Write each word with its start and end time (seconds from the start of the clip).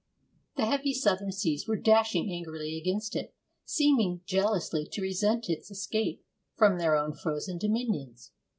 The 0.55 0.65
heavy 0.65 0.95
southern 0.95 1.31
seas 1.31 1.67
were 1.67 1.75
dashing 1.77 2.31
angrily 2.31 2.75
against 2.75 3.15
it, 3.15 3.35
seeming 3.65 4.21
jealously 4.25 4.87
to 4.93 4.99
resent 5.03 5.47
its 5.47 5.69
escape 5.69 6.25
from 6.55 6.79
their 6.79 6.95
own 6.95 7.13
frozen 7.13 7.59
dominions. 7.59 8.31